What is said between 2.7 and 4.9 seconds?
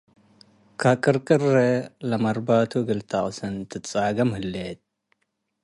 እግል ተቅስን ትትጻ'ገም ሀሌ'ት።